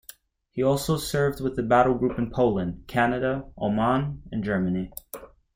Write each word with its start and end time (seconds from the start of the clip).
He 0.49 0.63
also 0.63 0.97
served 0.97 1.41
with 1.41 1.55
the 1.55 1.61
Battle 1.61 1.93
Group 1.93 2.17
in 2.17 2.31
Poland, 2.31 2.85
Canada, 2.87 3.51
Oman 3.55 4.23
and 4.31 4.43
Germany. 4.43 4.91